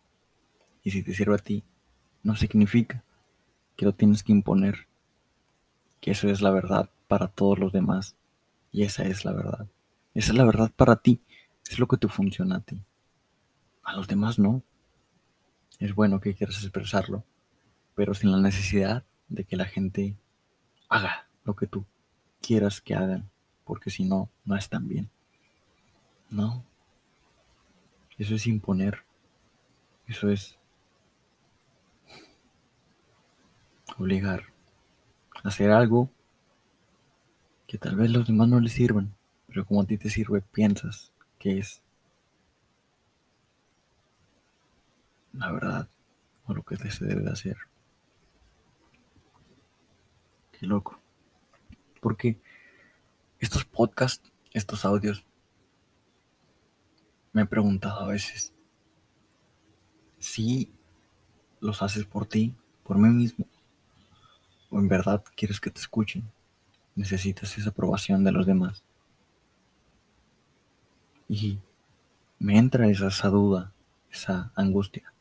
y 0.83 0.91
si 0.91 1.03
te 1.03 1.15
sirve 1.15 1.35
a 1.35 1.39
ti, 1.39 1.65
no 2.23 2.37
significa 2.37 3.03
que 3.77 3.85
lo 3.85 3.93
tienes 3.93 4.23
que 4.23 4.33
imponer, 4.33 4.87
que 6.01 6.11
eso 6.11 6.29
es 6.29 6.43
la 6.43 6.51
verdad 6.51 6.91
para 7.13 7.29
todos 7.29 7.59
los 7.59 7.75
demás. 7.75 8.17
Y 8.71 8.85
esa 8.85 9.03
es 9.03 9.27
la 9.27 9.33
verdad. 9.33 9.67
Esa 10.15 10.33
es 10.33 10.39
la 10.39 10.47
verdad 10.47 10.73
para 10.75 10.97
ti. 10.97 11.21
Es 11.69 11.79
lo 11.79 11.87
que 11.87 11.99
te 11.99 12.09
funciona 12.09 12.57
a 12.57 12.61
ti. 12.61 12.81
A 13.83 13.95
los 13.95 14.09
demás 14.09 14.39
no. 14.39 14.63
Es 15.79 15.95
bueno 15.95 16.23
que 16.23 16.35
quieras 16.35 16.63
expresarlo, 16.63 17.23
pero 17.95 18.15
sin 18.15 18.33
la 18.33 18.39
necesidad 18.39 19.05
de 19.29 19.45
que 19.45 19.57
la 19.57 19.67
gente 19.67 20.17
haga 20.89 21.29
lo 21.45 21.55
que 21.55 21.67
tú 21.67 21.85
quieras 22.41 22.81
que 22.81 22.95
hagan, 22.95 23.29
porque 23.67 23.91
si 23.91 24.07
no, 24.07 24.31
no 24.47 24.57
están 24.57 24.89
bien. 24.89 25.11
No. 26.31 26.65
Eso 28.17 28.37
es 28.37 28.47
imponer. 28.47 29.05
Eso 30.07 30.31
es 30.31 30.59
obligar 33.99 34.45
a 35.45 35.49
hacer 35.49 35.71
algo 35.73 36.09
que 37.73 37.79
tal 37.79 37.97
vez 37.97 38.11
los 38.11 38.27
demás 38.27 38.49
no 38.49 38.61
les 38.61 38.75
sirvan, 38.75 39.15
pero 39.47 39.65
como 39.65 39.81
a 39.81 39.87
ti 39.87 39.97
te 39.97 40.11
sirve, 40.11 40.43
piensas 40.43 41.11
que 41.39 41.57
es 41.57 41.81
la 45.33 45.51
verdad 45.51 45.89
o 46.45 46.53
lo 46.53 46.63
que 46.65 46.77
se 46.77 47.07
debe 47.07 47.23
de 47.23 47.31
hacer. 47.31 47.57
Qué 50.53 50.67
loco. 50.67 51.01
Porque 52.03 52.39
estos 53.39 53.65
podcasts, 53.65 54.31
estos 54.51 54.85
audios, 54.85 55.25
me 57.33 57.41
he 57.41 57.47
preguntado 57.47 58.01
a 58.01 58.09
veces 58.09 58.53
si 60.19 60.71
los 61.61 61.81
haces 61.81 62.05
por 62.05 62.27
ti, 62.27 62.55
por 62.83 62.99
mí 62.99 63.09
mismo, 63.09 63.47
o 64.69 64.79
en 64.79 64.89
verdad 64.89 65.25
quieres 65.35 65.59
que 65.59 65.71
te 65.71 65.81
escuchen. 65.81 66.31
Necesitas 66.95 67.57
esa 67.59 67.71
aprobación 67.71 68.25
de 68.25 68.33
los 68.33 68.47
demás. 68.47 68.83
Y 71.29 71.59
me 72.39 72.59
entra 72.59 72.89
esa, 72.89 73.29
duda, 73.29 73.73
esa 74.11 74.53
angustia. 74.55 75.13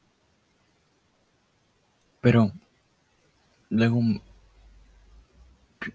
Pero 2.20 2.52
luego 3.70 4.02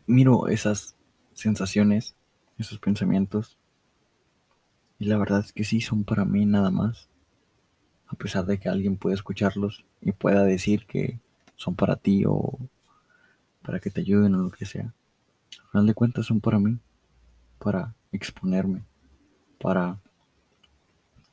miro 0.07 0.49
esas 0.49 0.97
sensaciones, 1.35 2.15
esos 2.59 2.79
pensamientos, 2.79 3.59
y 4.99 5.07
la 5.07 5.19
verdad 5.19 5.41
es 5.41 5.53
que 5.53 5.65
sí 5.65 5.81
son 5.81 6.05
para 6.05 6.25
mí 6.25 6.47
nada 6.47 6.71
más. 6.71 7.09
A 8.09 8.15
pesar 8.15 8.47
de 8.47 8.59
que 8.59 8.69
alguien 8.69 8.97
pueda 8.97 9.15
escucharlos 9.15 9.85
y 10.01 10.13
pueda 10.13 10.45
decir 10.45 10.87
que 10.87 11.19
son 11.57 11.75
para 11.75 11.97
ti 11.97 12.25
o 12.27 12.59
para 13.63 13.81
que 13.81 13.91
te 13.91 14.01
ayuden 14.01 14.35
o 14.37 14.43
lo 14.45 14.51
que 14.51 14.65
sea. 14.65 14.95
Al 15.67 15.71
final 15.73 15.87
de 15.89 15.95
cuentas 15.95 16.27
son 16.27 16.41
para 16.41 16.59
mí, 16.59 16.79
para 17.59 17.95
exponerme, 18.13 18.85
para 19.61 20.01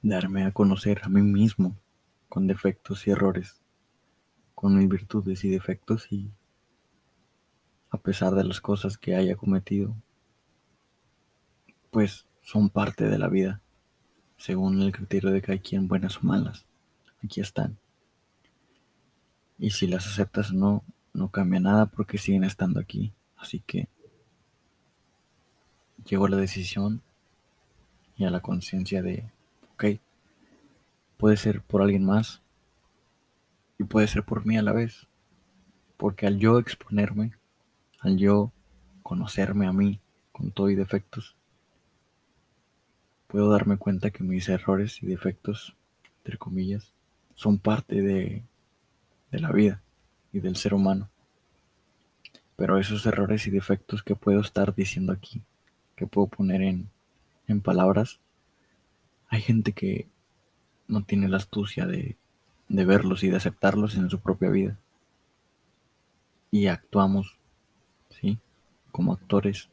darme 0.01 0.43
a 0.43 0.51
conocer 0.51 1.01
a 1.03 1.09
mí 1.09 1.21
mismo 1.21 1.77
con 2.29 2.47
defectos 2.47 3.05
y 3.05 3.11
errores, 3.11 3.61
con 4.55 4.75
mis 4.75 4.89
virtudes 4.89 5.43
y 5.45 5.49
defectos 5.49 6.11
y 6.11 6.31
a 7.91 7.97
pesar 7.97 8.33
de 8.33 8.43
las 8.43 8.59
cosas 8.59 8.97
que 8.97 9.15
haya 9.15 9.35
cometido, 9.35 9.95
pues 11.91 12.25
son 12.41 12.69
parte 12.69 13.07
de 13.07 13.19
la 13.19 13.29
vida, 13.29 13.61
según 14.35 14.81
el 14.81 14.91
criterio 14.91 15.29
de 15.29 15.43
cada 15.43 15.59
quien, 15.59 15.87
buenas 15.87 16.17
o 16.17 16.21
malas. 16.23 16.65
Aquí 17.23 17.39
están. 17.39 17.77
Y 19.59 19.69
si 19.69 19.85
las 19.85 20.07
aceptas 20.07 20.51
no, 20.51 20.83
no 21.13 21.29
cambia 21.29 21.59
nada 21.59 21.85
porque 21.85 22.17
siguen 22.17 22.43
estando 22.43 22.79
aquí. 22.79 23.13
Así 23.37 23.59
que 23.59 23.87
llego 26.05 26.25
a 26.25 26.29
la 26.29 26.37
decisión 26.37 27.01
y 28.15 28.25
a 28.25 28.29
la 28.29 28.41
conciencia 28.41 29.01
de, 29.01 29.29
ok, 29.73 29.85
puede 31.17 31.37
ser 31.37 31.61
por 31.61 31.81
alguien 31.81 32.05
más 32.05 32.41
y 33.79 33.83
puede 33.85 34.07
ser 34.07 34.23
por 34.23 34.45
mí 34.45 34.57
a 34.57 34.61
la 34.61 34.73
vez. 34.73 35.07
Porque 35.97 36.27
al 36.27 36.37
yo 36.37 36.59
exponerme, 36.59 37.33
al 37.99 38.17
yo 38.17 38.51
conocerme 39.01 39.67
a 39.67 39.73
mí 39.73 39.99
con 40.31 40.51
todo 40.51 40.69
y 40.69 40.75
defectos, 40.75 41.35
puedo 43.27 43.49
darme 43.49 43.77
cuenta 43.77 44.11
que 44.11 44.23
mis 44.23 44.49
errores 44.49 45.01
y 45.01 45.07
defectos, 45.07 45.75
entre 46.17 46.37
comillas, 46.37 46.91
son 47.35 47.57
parte 47.57 48.01
de, 48.01 48.43
de 49.31 49.39
la 49.39 49.51
vida 49.51 49.81
y 50.31 50.39
del 50.39 50.55
ser 50.55 50.73
humano. 50.73 51.09
Pero 52.55 52.77
esos 52.77 53.05
errores 53.05 53.47
y 53.47 53.49
defectos 53.49 54.03
que 54.03 54.15
puedo 54.15 54.41
estar 54.41 54.75
diciendo 54.75 55.13
aquí, 55.13 55.41
que 55.95 56.07
puedo 56.07 56.27
poner 56.27 56.61
en, 56.61 56.89
en 57.47 57.61
palabras, 57.61 58.19
hay 59.27 59.41
gente 59.41 59.73
que 59.73 60.07
no 60.87 61.03
tiene 61.03 61.27
la 61.27 61.37
astucia 61.37 61.85
de, 61.85 62.17
de 62.69 62.85
verlos 62.85 63.23
y 63.23 63.29
de 63.29 63.37
aceptarlos 63.37 63.95
en 63.95 64.09
su 64.09 64.19
propia 64.19 64.49
vida. 64.49 64.77
Y 66.51 66.67
actuamos, 66.67 67.37
¿sí? 68.09 68.39
Como 68.91 69.13
actores, 69.13 69.69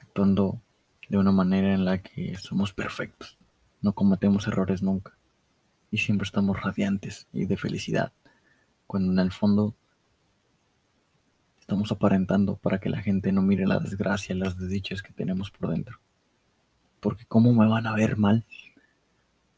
actuando 0.00 0.60
de 1.08 1.18
una 1.18 1.32
manera 1.32 1.74
en 1.74 1.84
la 1.84 1.98
que 1.98 2.34
somos 2.36 2.72
perfectos, 2.72 3.38
no 3.80 3.92
cometemos 3.92 4.46
errores 4.46 4.82
nunca 4.82 5.18
y 5.90 5.98
siempre 5.98 6.24
estamos 6.24 6.60
radiantes 6.62 7.26
y 7.32 7.46
de 7.46 7.56
felicidad, 7.56 8.12
cuando 8.86 9.12
en 9.12 9.18
el 9.18 9.32
fondo 9.32 9.74
estamos 11.68 11.92
aparentando 11.92 12.56
para 12.56 12.80
que 12.80 12.88
la 12.88 13.02
gente 13.02 13.30
no 13.30 13.42
mire 13.42 13.66
la 13.66 13.78
desgracia, 13.78 14.34
las 14.34 14.56
desdichas 14.56 15.02
que 15.02 15.12
tenemos 15.12 15.50
por 15.50 15.68
dentro. 15.68 15.98
Porque 16.98 17.26
¿cómo 17.26 17.52
me 17.52 17.68
van 17.68 17.86
a 17.86 17.94
ver 17.94 18.16
mal? 18.16 18.46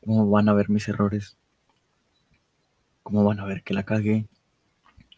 ¿Cómo 0.05 0.29
van 0.29 0.49
a 0.49 0.53
ver 0.53 0.71
mis 0.71 0.89
errores? 0.89 1.37
¿Cómo 3.05 3.23
van 3.23 3.39
a 3.39 3.45
ver 3.45 3.63
que 3.63 3.75
la 3.75 3.85
cagué? 3.85 4.27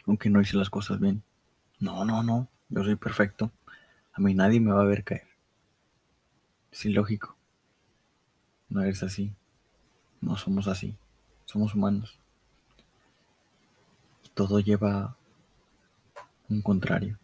Aunque 0.06 0.28
no 0.28 0.42
hice 0.42 0.58
las 0.58 0.68
cosas 0.68 1.00
bien. 1.00 1.22
No, 1.80 2.04
no, 2.04 2.22
no, 2.22 2.49
yo 2.68 2.84
soy 2.84 2.96
perfecto. 2.96 3.50
A 4.12 4.20
mí 4.20 4.34
nadie 4.34 4.61
me 4.61 4.72
va 4.72 4.82
a 4.82 4.84
ver 4.84 5.02
caer. 5.02 5.28
Es 6.70 6.84
ilógico. 6.84 7.38
No 8.68 8.82
eres 8.82 9.02
así. 9.02 9.32
No 10.20 10.37
somos 10.37 10.68
así. 10.68 10.94
Somos 11.46 11.75
humanos. 11.75 12.18
Y 14.26 14.28
todo 14.34 14.61
lleva 14.61 15.16
un 16.52 16.62
contrario. 16.62 17.18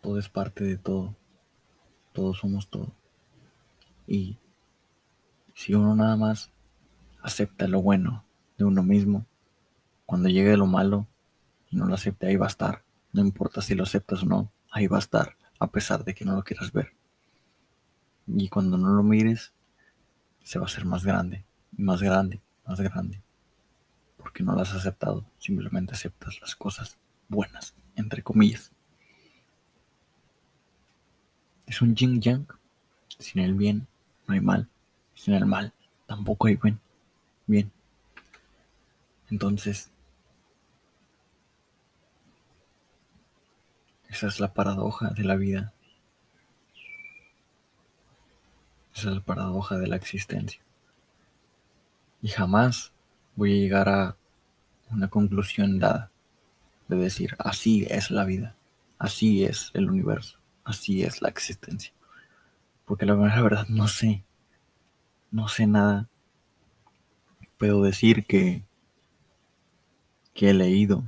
Todo 0.00 0.18
es 0.18 0.28
parte 0.28 0.64
de 0.64 0.78
todo. 0.78 1.14
Todos 2.12 2.38
somos 2.38 2.68
todo. 2.68 2.92
Y 4.06 4.38
si 5.54 5.74
uno 5.74 5.94
nada 5.94 6.16
más 6.16 6.50
acepta 7.22 7.68
lo 7.68 7.82
bueno 7.82 8.24
de 8.56 8.64
uno 8.64 8.82
mismo, 8.82 9.26
cuando 10.06 10.28
llegue 10.28 10.56
lo 10.56 10.66
malo 10.66 11.06
y 11.70 11.76
no 11.76 11.84
lo 11.84 11.94
acepte, 11.94 12.26
ahí 12.26 12.36
va 12.36 12.46
a 12.46 12.48
estar. 12.48 12.82
No 13.12 13.20
importa 13.20 13.60
si 13.60 13.74
lo 13.74 13.82
aceptas 13.82 14.22
o 14.22 14.26
no, 14.26 14.50
ahí 14.70 14.86
va 14.86 14.96
a 14.96 15.00
estar, 15.00 15.36
a 15.58 15.70
pesar 15.70 16.04
de 16.04 16.14
que 16.14 16.24
no 16.24 16.34
lo 16.34 16.42
quieras 16.42 16.72
ver. 16.72 16.94
Y 18.26 18.48
cuando 18.48 18.78
no 18.78 18.88
lo 18.88 19.02
mires, 19.02 19.52
se 20.42 20.58
va 20.58 20.64
a 20.64 20.68
hacer 20.68 20.86
más 20.86 21.04
grande, 21.04 21.44
más 21.76 22.02
grande, 22.02 22.40
más 22.66 22.80
grande. 22.80 23.22
Porque 24.16 24.42
no 24.42 24.54
lo 24.54 24.62
has 24.62 24.74
aceptado, 24.74 25.24
simplemente 25.38 25.92
aceptas 25.92 26.40
las 26.40 26.56
cosas 26.56 26.98
buenas, 27.28 27.74
entre 27.96 28.22
comillas. 28.22 28.72
Es 31.66 31.82
un 31.82 31.94
yin 31.94 32.20
yang. 32.20 32.46
Sin 33.18 33.42
el 33.42 33.54
bien 33.54 33.86
no 34.26 34.34
hay 34.34 34.40
mal. 34.40 34.68
Sin 35.14 35.34
el 35.34 35.44
mal 35.46 35.72
tampoco 36.06 36.46
hay 36.46 36.56
buen. 36.56 36.80
Bien. 37.46 37.70
Entonces, 39.30 39.90
esa 44.08 44.26
es 44.26 44.40
la 44.40 44.54
paradoja 44.54 45.10
de 45.10 45.24
la 45.24 45.36
vida. 45.36 45.74
Esa 48.94 49.10
es 49.10 49.16
la 49.16 49.20
paradoja 49.20 49.76
de 49.76 49.86
la 49.86 49.96
existencia. 49.96 50.60
Y 52.22 52.28
jamás 52.28 52.92
voy 53.36 53.52
a 53.52 53.62
llegar 53.62 53.88
a 53.88 54.16
una 54.90 55.08
conclusión 55.08 55.78
dada 55.78 56.10
de 56.88 56.96
decir, 56.96 57.36
así 57.38 57.86
es 57.88 58.10
la 58.10 58.24
vida, 58.24 58.56
así 58.98 59.44
es 59.44 59.70
el 59.74 59.90
universo, 59.90 60.38
así 60.64 61.02
es 61.02 61.22
la 61.22 61.28
existencia. 61.28 61.92
Porque 62.84 63.06
la 63.06 63.14
verdad 63.14 63.66
no 63.68 63.86
sé, 63.88 64.24
no 65.30 65.48
sé 65.48 65.66
nada. 65.66 66.08
Puedo 67.58 67.82
decir 67.82 68.24
que, 68.24 68.64
que 70.32 70.50
he 70.50 70.54
leído, 70.54 71.04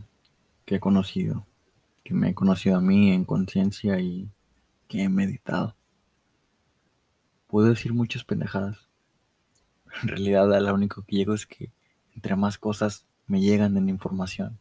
que 0.66 0.76
he 0.76 0.80
conocido, 0.80 1.46
que 2.04 2.12
me 2.12 2.30
he 2.30 2.34
conocido 2.34 2.76
a 2.76 2.80
mí 2.80 3.12
en 3.12 3.24
conciencia 3.24 3.98
y 4.00 4.28
que 4.88 5.04
he 5.04 5.08
meditado. 5.08 5.74
Puedo 7.46 7.68
decir 7.68 7.94
muchas 7.94 8.24
pendejadas. 8.24 8.88
En 10.02 10.08
realidad, 10.08 10.46
lo 10.60 10.74
único 10.74 11.02
que 11.02 11.16
llego 11.16 11.34
es 11.34 11.46
que 11.46 11.72
entre 12.14 12.36
más 12.36 12.58
cosas 12.58 13.06
me 13.26 13.40
llegan 13.40 13.76
en 13.76 13.88
información, 13.88 14.58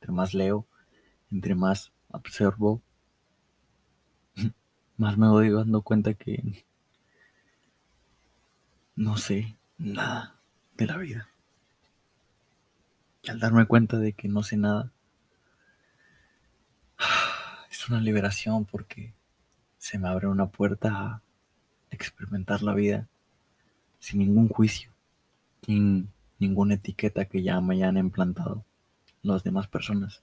entre 0.00 0.12
más 0.12 0.32
leo, 0.32 0.66
entre 1.30 1.54
más 1.54 1.92
observo, 2.10 2.80
más 4.96 5.18
me 5.18 5.28
voy 5.28 5.50
dando 5.50 5.82
cuenta 5.82 6.14
que 6.14 6.64
no 8.96 9.18
sé 9.18 9.58
nada 9.76 10.40
de 10.78 10.86
la 10.86 10.96
vida. 10.96 11.28
Y 13.22 13.30
al 13.30 13.40
darme 13.40 13.66
cuenta 13.66 13.98
de 13.98 14.14
que 14.14 14.28
no 14.28 14.42
sé 14.42 14.56
nada, 14.56 14.90
es 17.70 17.88
una 17.90 18.00
liberación 18.00 18.64
porque 18.64 19.12
se 19.76 19.98
me 19.98 20.08
abre 20.08 20.28
una 20.28 20.46
puerta 20.46 20.88
a 20.90 21.22
experimentar 21.90 22.62
la 22.62 22.72
vida 22.72 23.06
sin 23.98 24.20
ningún 24.20 24.48
juicio, 24.48 24.92
sin 25.62 26.10
ninguna 26.38 26.74
etiqueta 26.74 27.26
que 27.26 27.42
ya 27.42 27.60
me 27.60 27.74
hayan 27.74 27.98
implantado 27.98 28.64
las 29.22 29.44
demás 29.44 29.66
personas. 29.68 30.22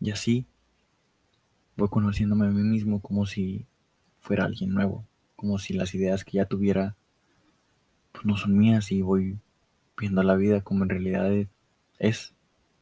Y 0.00 0.10
así 0.10 0.46
voy 1.76 1.88
conociéndome 1.88 2.46
a 2.46 2.50
mí 2.50 2.62
mismo 2.62 3.00
como 3.00 3.26
si 3.26 3.66
fuera 4.20 4.44
alguien 4.44 4.72
nuevo, 4.72 5.04
como 5.36 5.58
si 5.58 5.74
las 5.74 5.94
ideas 5.94 6.24
que 6.24 6.38
ya 6.38 6.46
tuviera 6.46 6.96
pues 8.12 8.24
no 8.24 8.36
son 8.36 8.56
mías 8.56 8.92
y 8.92 9.02
voy 9.02 9.38
viendo 9.98 10.22
la 10.22 10.36
vida 10.36 10.62
como 10.62 10.84
en 10.84 10.90
realidad 10.90 11.30
es, 11.98 12.32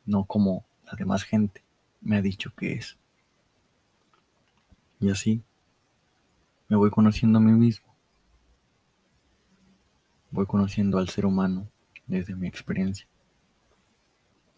no 0.04 0.24
como 0.24 0.64
la 0.84 0.92
demás 0.92 1.22
gente 1.22 1.62
me 2.00 2.16
ha 2.16 2.22
dicho 2.22 2.52
que 2.54 2.74
es. 2.74 2.98
Y 5.00 5.10
así 5.10 5.42
me 6.68 6.76
voy 6.76 6.90
conociendo 6.90 7.38
a 7.38 7.42
mí 7.42 7.52
mismo. 7.52 7.92
Voy 10.30 10.46
conociendo 10.46 10.98
al 10.98 11.08
ser 11.08 11.26
humano 11.26 11.68
desde 12.06 12.34
mi 12.34 12.46
experiencia. 12.46 13.06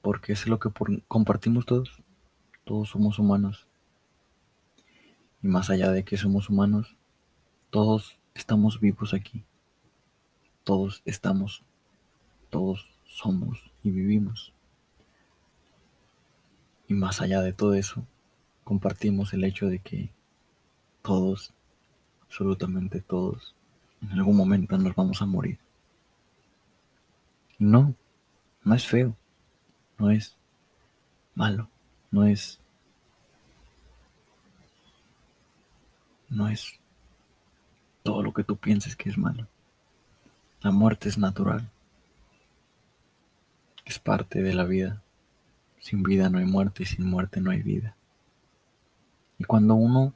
Porque 0.05 0.35
es 0.35 0.47
lo 0.47 0.59
que 0.59 0.69
compartimos 1.09 1.65
todos. 1.65 2.03
Todos 2.65 2.91
somos 2.91 3.19
humanos. 3.19 3.67
Y 5.43 5.47
más 5.47 5.71
allá 5.71 5.91
de 5.93 6.05
que 6.05 6.19
somos 6.19 6.51
humanos, 6.51 6.95
todos 7.71 8.19
estamos 8.35 8.81
vivos 8.81 9.15
aquí. 9.15 9.47
Todos 10.63 11.01
estamos, 11.07 11.65
todos 12.51 12.87
somos 13.07 13.71
y 13.83 13.93
vivimos. 13.93 14.53
Y 16.87 16.93
más 16.93 17.23
allá 17.23 17.41
de 17.41 17.55
todo 17.55 17.73
eso, 17.73 18.07
compartimos 18.63 19.33
el 19.33 19.45
hecho 19.45 19.69
de 19.69 19.79
que 19.79 20.11
todos, 21.01 21.55
absolutamente 22.25 23.01
todos, 23.01 23.55
en 24.03 24.13
algún 24.13 24.37
momento 24.37 24.77
nos 24.77 24.95
vamos 24.95 25.23
a 25.23 25.27
morir. 25.27 25.59
No, 27.59 27.95
no 28.65 28.75
es 28.75 28.87
feo, 28.87 29.17
no 30.05 30.11
es 30.11 30.37
malo 31.35 31.69
no 32.11 32.25
es, 32.25 32.61
no 36.29 36.49
es 36.49 36.79
que 38.35 38.45
tú 38.45 38.57
pienses 38.57 38.97
que 38.97 39.09
es 39.09 39.17
malo. 39.17 39.47
La 40.61 40.71
muerte 40.71 41.09
es 41.09 41.17
natural. 41.17 41.71
Es 43.85 43.99
parte 43.99 44.43
de 44.43 44.55
la 44.55 44.65
vida. 44.65 45.03
Sin 45.79 46.03
vida 46.03 46.29
no 46.29 46.39
hay 46.39 46.45
muerte 46.45 46.83
y 46.83 46.87
sin 46.87 47.07
muerte 47.07 47.41
no 47.41 47.51
hay 47.51 47.63
vida. 47.63 47.97
Y 49.39 49.45
cuando 49.45 49.75
uno 49.75 50.15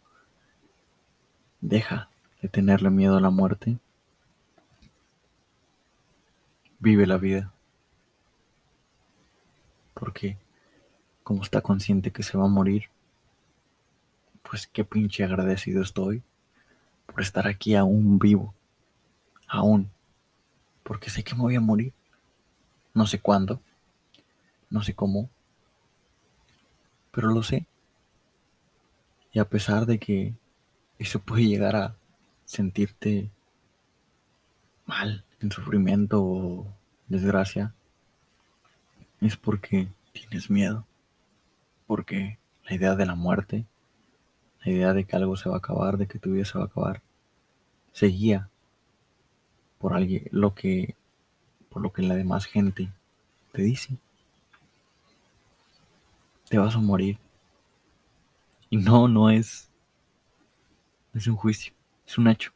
deja 1.61 2.09
de 2.41 2.49
tenerle 2.49 2.91
miedo 2.91 3.17
a 3.17 3.21
la 3.21 3.31
muerte, 3.31 3.79
vive 6.79 7.07
la 7.07 7.19
vida. 7.19 7.53
Porque 9.99 10.39
como 11.25 11.43
está 11.43 11.61
consciente 11.61 12.13
que 12.13 12.23
se 12.23 12.39
va 12.39 12.45
a 12.45 12.49
morir, 12.49 12.85
pues 14.49 14.67
qué 14.67 14.85
pinche 14.85 15.25
agradecido 15.25 15.83
estoy 15.83 16.23
por 17.07 17.21
estar 17.21 17.47
aquí 17.47 17.75
aún 17.75 18.19
vivo. 18.19 18.55
Aún. 19.47 19.91
Porque 20.83 21.11
sé 21.11 21.25
que 21.25 21.35
me 21.35 21.43
voy 21.43 21.57
a 21.57 21.61
morir. 21.61 21.93
No 22.95 23.07
sé 23.07 23.21
cuándo. 23.21 23.61
No 24.71 24.83
sé 24.83 24.95
cómo. 24.95 25.29
Pero 27.11 27.29
lo 27.29 27.43
sé. 27.43 27.67
Y 29.33 29.39
a 29.39 29.49
pesar 29.49 29.85
de 29.87 29.99
que 29.99 30.35
eso 30.99 31.21
puede 31.21 31.45
llegar 31.45 31.77
a 31.77 31.97
sentirte 32.45 33.31
mal, 34.87 35.25
en 35.41 35.53
sufrimiento 35.53 36.23
o 36.23 36.67
desgracia, 37.09 37.75
es 39.21 39.37
porque 39.37 39.89
tienes 40.13 40.51
miedo. 40.51 40.87
Porque 41.87 42.39
la 42.65 42.75
idea 42.77 42.95
de 42.97 43.07
la 43.07 43.15
muerte 43.15 43.67
la 44.65 44.73
idea 44.73 44.93
de 44.93 45.05
que 45.05 45.17
algo 45.17 45.37
se 45.37 45.49
va 45.49 45.57
a 45.57 45.59
acabar, 45.59 45.99
de 45.99 46.07
que 46.07 46.19
tu 46.19 46.33
vida 46.33 46.45
se 46.45 46.59
va 46.59 46.65
a 46.65 46.67
acabar, 46.67 47.03
se 47.93 48.07
guía 48.07 48.51
por 49.79 49.95
alguien, 49.95 50.29
lo 50.31 50.55
que, 50.55 50.97
por 51.69 51.83
lo 51.83 51.93
que 51.93 52.03
la 52.03 52.15
demás 52.15 52.47
gente 52.47 52.91
te 53.53 53.63
dice. 53.63 53.97
Te 56.49 56.59
vas 56.59 56.75
a 56.75 56.79
morir. 56.79 57.19
Y 58.71 58.79
no, 58.79 59.07
no 59.07 59.31
es, 59.31 59.71
es 61.15 61.27
un 61.27 61.37
juicio, 61.37 61.73
es 62.07 62.19
un 62.19 62.29
hecho. 62.29 62.53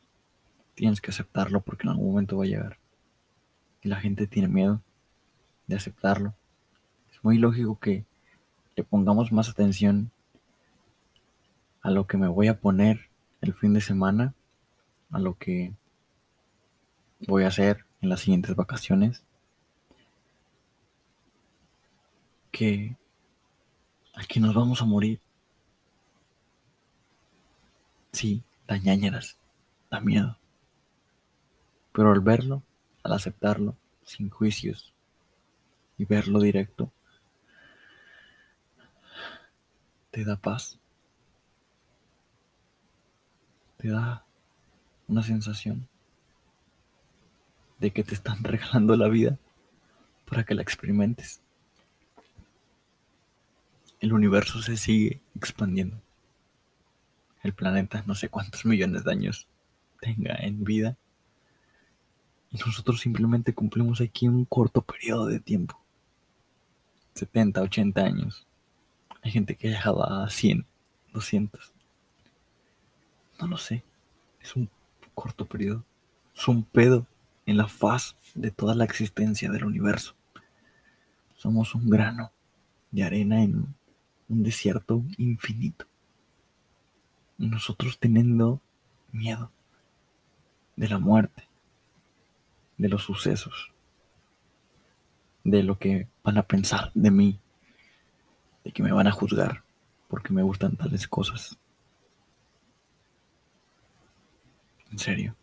Tienes 0.75 1.01
que 1.01 1.11
aceptarlo 1.11 1.61
porque 1.61 1.85
en 1.85 1.91
algún 1.91 2.09
momento 2.09 2.39
va 2.39 2.45
a 2.45 2.49
llegar. 2.49 2.79
Y 3.83 3.89
la 3.89 4.01
gente 4.01 4.27
tiene 4.27 4.49
miedo 4.49 4.83
de 5.67 5.77
aceptarlo. 5.77 6.35
Muy 7.23 7.39
lógico 7.39 7.79
que 7.79 8.05
le 8.75 8.83
pongamos 8.83 9.31
más 9.31 9.49
atención 9.49 10.11
a 11.81 11.91
lo 11.91 12.07
que 12.07 12.17
me 12.17 12.27
voy 12.27 12.49
a 12.49 12.59
poner 12.59 13.09
el 13.41 13.55
fin 13.55 13.75
de 13.75 13.81
semana, 13.81 14.35
a 15.11 15.21
lo 15.21 15.39
que 15.39 15.73
voy 17.27 17.45
a 17.45 17.49
hacer 17.49 17.85
en 18.01 18.09
las 18.09 18.21
siguientes 18.21 18.57
vacaciones, 18.57 19.23
que 22.51 22.97
aquí 24.15 24.41
nos 24.41 24.55
vamos 24.55 24.83
a 24.83 24.85
morir. 24.85 25.21
Sí, 28.11 28.43
da 28.67 28.77
ñañeras, 28.79 29.39
da 29.91 30.01
miedo. 30.01 30.37
Pero 31.93 32.11
al 32.11 32.21
verlo, 32.21 32.63
al 33.05 33.13
aceptarlo, 33.13 33.77
sin 34.05 34.29
juicios, 34.29 34.93
y 35.99 36.05
verlo 36.05 36.41
directo, 36.41 36.91
te 40.13 40.25
da 40.25 40.37
paz 40.37 40.79
te 43.83 43.89
da 43.89 44.25
una 45.09 45.25
sensación 45.25 45.89
de 47.81 47.91
que 47.91 48.05
te 48.05 48.15
están 48.15 48.43
regalando 48.45 48.97
la 48.97 49.09
vida 49.09 49.39
para 50.25 50.45
que 50.45 50.55
la 50.55 50.63
experimentes. 50.63 51.43
El 54.01 54.13
universo 54.13 54.63
se 54.63 54.77
sigue 54.77 55.21
expandiendo. 55.35 56.01
El 57.43 57.55
planeta 57.55 58.05
no 58.07 58.15
sé 58.15 58.29
cuántos 58.29 58.65
millones 58.65 59.05
de 59.05 59.11
años 59.11 59.49
tenga 60.01 60.37
en 60.37 60.63
vida. 60.63 60.97
Y 62.53 62.59
nosotros 62.59 63.01
simplemente 63.01 63.53
cumplimos 63.53 64.01
aquí 64.01 64.29
un 64.29 64.45
corto 64.45 64.83
periodo 64.83 65.27
de 65.27 65.41
tiempo. 65.41 65.81
70, 67.15 67.63
80 67.63 68.01
años. 68.01 68.47
Hay 69.23 69.31
gente 69.31 69.55
que 69.57 69.69
llegado 69.69 70.05
a 70.05 70.29
100, 70.29 70.67
200. 71.13 71.73
No 73.41 73.47
lo 73.47 73.57
sé. 73.57 73.85
Es 74.41 74.57
un 74.57 74.69
corto 75.15 75.47
periodo. 75.47 75.85
Es 76.35 76.49
un 76.49 76.65
pedo 76.65 77.07
en 77.47 77.57
la 77.57 77.69
faz 77.69 78.17
de 78.35 78.51
toda 78.51 78.75
la 78.75 78.85
existencia 78.85 79.51
del 79.51 79.65
universo. 79.65 80.15
Somos 81.37 81.75
un 81.75 81.89
grano 81.89 82.33
de 82.91 83.05
arena 83.05 83.43
en 83.43 83.75
un 84.29 84.43
desierto 84.43 85.05
infinito. 85.19 85.87
Nosotros 87.39 87.99
teniendo 87.99 88.61
miedo 89.13 89.51
de 90.77 90.89
la 90.89 90.99
muerte, 90.99 91.49
de 92.77 92.89
los 92.89 93.03
sucesos, 93.03 93.73
de 95.45 95.63
lo 95.63 95.79
que 95.79 96.09
van 96.23 96.39
a 96.39 96.45
pensar 96.45 96.91
de 96.95 97.11
mí, 97.11 97.42
de 98.65 98.73
que 98.73 98.83
me 98.83 98.93
van 98.93 99.07
a 99.07 99.13
juzgar 99.13 99.63
porque 100.09 100.33
me 100.33 100.43
gustan 100.43 100.77
tales 100.77 101.09
cosas. 101.09 101.59
En 104.91 104.99
serio, 104.99 105.35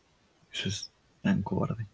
eso 0.51 0.69
es 0.69 0.91
tan 1.23 1.41
cobarde. 1.41 1.87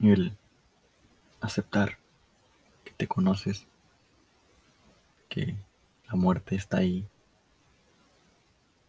El 0.00 0.36
aceptar 1.40 1.98
que 2.84 2.92
te 2.92 3.06
conoces, 3.06 3.66
que 5.28 5.54
la 6.06 6.14
muerte 6.14 6.54
está 6.54 6.78
ahí, 6.78 7.06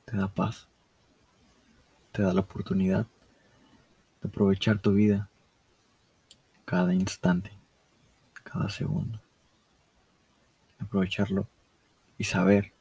te 0.05 0.15
da 0.15 0.27
paz, 0.27 0.67
te 2.13 2.21
da 2.21 2.33
la 2.33 2.41
oportunidad 2.41 3.05
de 4.21 4.29
aprovechar 4.29 4.79
tu 4.79 4.93
vida 4.93 5.29
cada 6.63 6.93
instante, 6.93 7.51
cada 8.51 8.69
segundo, 8.69 9.19
aprovecharlo 10.79 11.47
y 12.17 12.23
saber 12.23 12.73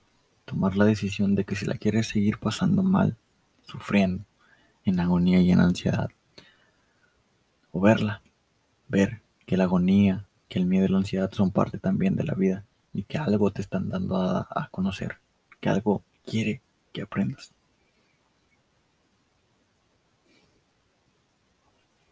tomar 0.44 0.76
la 0.76 0.84
decisión 0.84 1.34
de 1.34 1.44
que 1.44 1.54
si 1.54 1.66
la 1.66 1.76
quieres 1.76 2.08
seguir 2.08 2.38
pasando 2.38 2.82
mal, 2.82 3.16
sufriendo, 3.64 4.24
en 4.84 4.98
agonía 5.00 5.40
y 5.40 5.52
en 5.52 5.60
ansiedad, 5.60 6.08
o 7.72 7.80
verla, 7.80 8.22
ver 8.88 9.20
que 9.46 9.56
la 9.56 9.64
agonía, 9.64 10.24
que 10.48 10.58
el 10.58 10.66
miedo 10.66 10.86
y 10.86 10.88
la 10.88 10.98
ansiedad 10.98 11.30
son 11.32 11.50
parte 11.50 11.78
también 11.78 12.16
de 12.16 12.24
la 12.24 12.34
vida 12.34 12.64
y 12.94 13.02
que 13.02 13.18
algo 13.18 13.50
te 13.50 13.60
están 13.60 13.90
dando 13.90 14.16
a, 14.16 14.68
conocer, 14.70 15.18
que 15.60 15.68
algo 15.68 16.02
quiere 16.24 16.62
que 16.92 17.02
aprendas. 17.02 17.52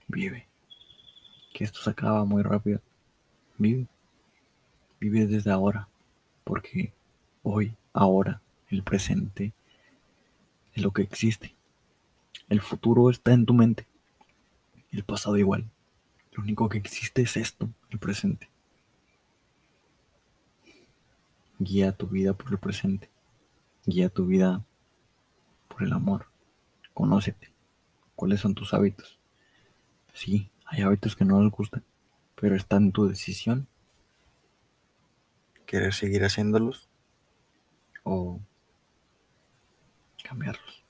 Vive, 0.08 0.46
que 1.52 1.64
esto 1.64 1.80
se 1.80 1.90
acaba 1.90 2.24
muy 2.24 2.42
rápido. 2.42 2.80
Vive, 3.58 3.86
vive 5.00 5.26
desde 5.26 5.50
ahora, 5.50 5.88
porque 6.44 6.92
hoy 7.42 7.74
ahora, 7.92 8.40
el 8.68 8.82
presente, 8.82 9.52
es 10.74 10.82
lo 10.82 10.92
que 10.92 11.02
existe. 11.02 11.54
El 12.48 12.60
futuro 12.60 13.10
está 13.10 13.32
en 13.32 13.46
tu 13.46 13.54
mente. 13.54 13.86
El 14.92 15.04
pasado 15.04 15.36
igual. 15.36 15.68
Lo 16.32 16.42
único 16.42 16.68
que 16.68 16.78
existe 16.78 17.22
es 17.22 17.36
esto, 17.36 17.68
el 17.90 17.98
presente. 17.98 18.48
Guía 21.58 21.92
tu 21.92 22.06
vida 22.06 22.34
por 22.34 22.52
el 22.52 22.58
presente. 22.58 23.08
Guía 23.86 24.10
tu 24.10 24.26
vida 24.26 24.62
por 25.68 25.82
el 25.82 25.92
amor. 25.92 26.26
Conócete. 26.92 27.50
¿Cuáles 28.14 28.40
son 28.40 28.54
tus 28.54 28.74
hábitos? 28.74 29.18
Sí, 30.12 30.50
hay 30.64 30.82
hábitos 30.82 31.14
que 31.14 31.24
no 31.24 31.40
nos 31.40 31.52
gustan, 31.52 31.84
pero 32.40 32.54
está 32.54 32.76
en 32.76 32.92
tu 32.92 33.08
decisión 33.08 33.66
querer 35.66 35.92
seguir 35.92 36.24
haciéndolos 36.24 36.88
o 38.04 38.40
cambiarlos. 40.22 40.85